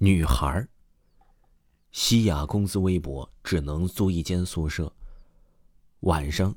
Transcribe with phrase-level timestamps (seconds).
[0.00, 0.64] 女孩。
[1.90, 4.92] 西雅工资微薄，只能租一间宿舍。
[6.00, 6.54] 晚上，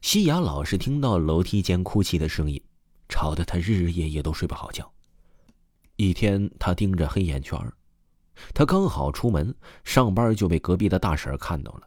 [0.00, 2.58] 西雅老是听到楼梯间哭泣的声音，
[3.06, 4.90] 吵得她日日夜夜都睡不好觉。
[5.96, 7.60] 一天，她盯着黑眼圈
[8.54, 11.86] 她刚好出门上班，就被隔壁的大婶看到了。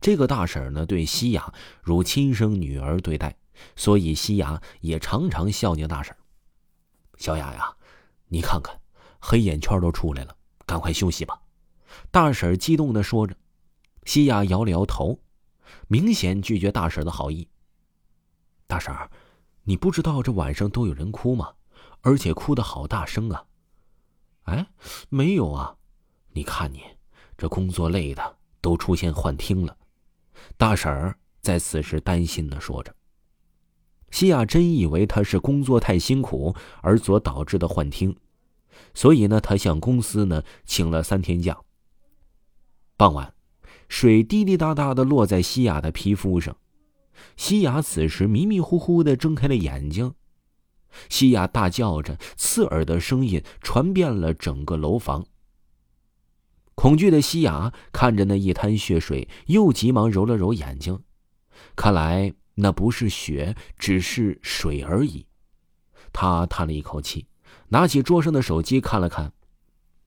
[0.00, 1.52] 这个大婶呢，对西雅
[1.82, 3.36] 如亲生女儿对待，
[3.74, 6.14] 所以西雅也常常孝敬大婶。
[7.16, 7.74] 小雅呀，
[8.28, 8.78] 你看看，
[9.20, 11.40] 黑眼圈都出来了，赶快休息吧。
[12.10, 13.34] 大婶激动的说着，
[14.04, 15.18] 西雅摇了摇头，
[15.88, 17.48] 明显拒绝大婶的好意。
[18.66, 18.94] 大婶
[19.64, 21.52] 你不知道这晚上都有人哭吗？
[22.02, 23.44] 而且哭的好大声啊！
[24.44, 24.66] 哎，
[25.08, 25.76] 没有啊，
[26.30, 26.80] 你看你
[27.36, 29.76] 这工作累的都出现幻听了。
[30.56, 32.94] 大婶儿在此时担心的说着。
[34.12, 38.16] 西亚真以为他是工作太辛苦而所导致的幻听，
[38.94, 41.58] 所以呢，他向公司呢请了三天假。
[42.96, 43.34] 傍晚，
[43.88, 46.56] 水滴滴答答的落在西雅的皮肤上，
[47.36, 50.14] 西雅此时迷迷糊糊的睁开了眼睛。
[51.10, 55.26] 西雅大叫着，刺耳的声音传遍了整个楼房。
[56.74, 60.98] 恐惧的西雅看着那一滩血水，又急忙揉了揉眼睛，
[61.74, 65.26] 看来那不是血，只是水而已。
[66.12, 67.26] 他叹了一口气，
[67.68, 69.32] 拿起桌上的手机看了看，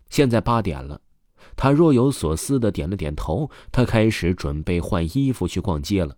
[0.09, 1.01] 现在八点了。
[1.55, 6.17] 他若有所思的点了点头，他开始准备换衣服去逛街了。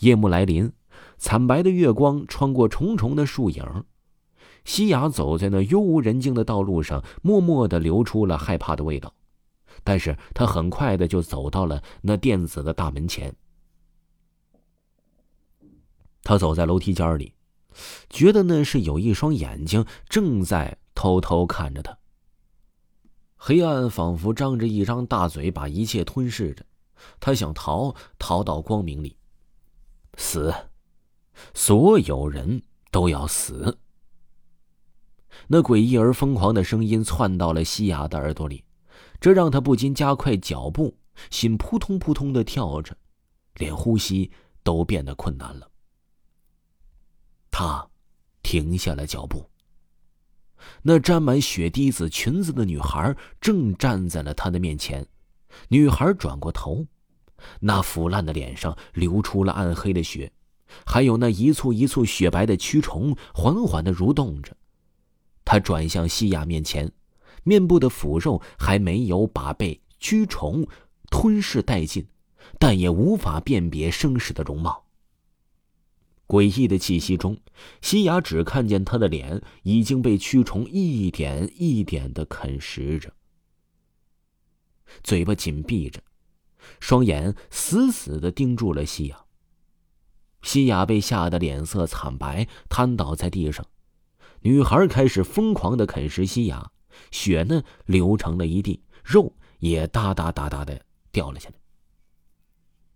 [0.00, 0.72] 夜幕来临，
[1.16, 3.84] 惨白的月光穿过重重的树影，
[4.64, 9.12] 西雅走在那幽无人静的道路上，默默的流出了害怕的味道。
[9.84, 13.34] 但是他很快的就走到了那店子的大门前。
[16.22, 17.32] 他走在楼梯间里，
[18.10, 21.96] 觉得那是有一双眼睛正在偷偷看着他。
[23.36, 26.64] 黑暗仿佛张着一张大嘴，把一切吞噬着。
[27.20, 29.16] 他想逃，逃到光明里。
[30.16, 30.52] 死，
[31.54, 33.78] 所有人都要死。
[35.46, 38.64] 那诡异而疯狂的声音窜到了西雅的耳朵里，
[39.20, 40.98] 这让他不禁加快脚步，
[41.30, 42.96] 心扑通扑通的跳着，
[43.54, 44.32] 连呼吸
[44.64, 45.70] 都变得困难了。
[47.58, 47.84] 他
[48.40, 49.44] 停下了脚步。
[50.80, 55.04] 那沾满血滴子裙子的女孩正站在了他的面前。
[55.66, 56.86] 女孩转过头，
[57.58, 60.30] 那腐烂的脸上流出了暗黑的血，
[60.86, 64.56] 还有那一簇一簇雪白的蛆虫缓缓的蠕动着。
[65.44, 66.92] 他转向西亚面前，
[67.42, 70.64] 面部的腐肉还没有把被蛆虫
[71.10, 72.06] 吞噬殆尽，
[72.60, 74.84] 但也无法辨别生时的容貌。
[76.28, 77.38] 诡异的气息中，
[77.80, 83.10] 西雅只看见他的脸已经被蛆虫一点一点的啃食着，
[85.02, 86.00] 嘴巴紧闭着，
[86.80, 89.24] 双眼死死的盯住了西雅。
[90.42, 93.66] 西雅被吓得脸色惨白，瘫倒在地上。
[94.42, 96.70] 女孩开始疯狂的啃食西雅，
[97.10, 101.57] 血呢流成了一地，肉也哒哒哒哒的掉了下来。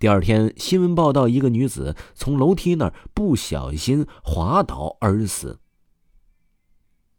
[0.03, 5.61] 第二天，新闻报道一个女子从楼梯那儿不小心滑倒而死。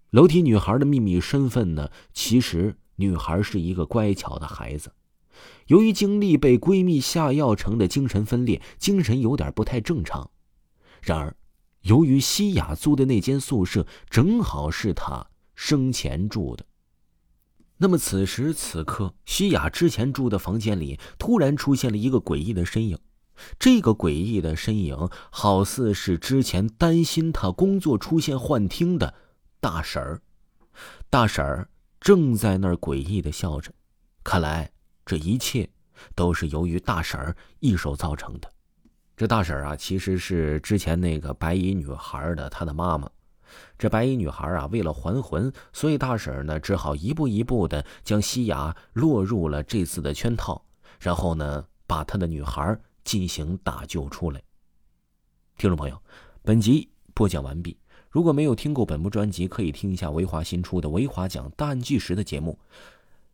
[0.10, 1.90] 楼梯女孩的秘密身份呢？
[2.12, 4.92] 其实，女孩是一个乖巧的孩子，
[5.68, 10.30] 由于经历被闺蜜下药成的精神分裂，精神有点不太正常。
[11.02, 11.34] 然而，
[11.84, 16.66] 由于西雅租的那间宿舍正好是她生前住的。
[17.78, 22.98] 那么此时此刻，西雅之前住的房间里突然出现了一个诡异的身影。
[23.58, 29.14] 这个诡异的身影，好似是之前担心他工作出现幻听的
[29.60, 30.22] 大婶儿。
[31.10, 31.68] 大婶儿
[32.00, 33.72] 正在那儿诡异的笑着，
[34.24, 34.72] 看来
[35.04, 35.68] 这一切
[36.16, 38.50] 都是由于大婶儿一手造成的。
[39.18, 43.10] 这大婶儿啊，其实是之前那个白衣女孩的她的妈妈。
[43.78, 50.64] 这白衣女孩啊，为了还魂，所以大婶呢只好一步一步的将西雅落入了这次的圈套，
[51.00, 54.42] 然后呢把她的女孩进行打救出来。
[55.58, 56.02] 听众朋友，
[56.42, 57.78] 本集播讲完毕。
[58.10, 62.58] 如果没有听过本部专辑，可以听一下维华新出的《维华讲大案纪实》的节目。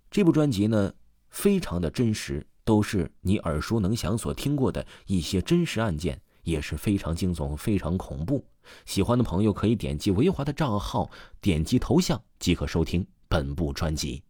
[0.09, 0.93] 这部专辑呢
[1.29, 6.21] 非常的真实，都是你耳熟能详所听过的一些真实案件。
[6.43, 8.43] 也是非常惊悚、非常恐怖。
[8.85, 11.09] 喜欢的朋友可以点击维华的账号，
[11.41, 14.23] 点击头像即可收听本部专辑。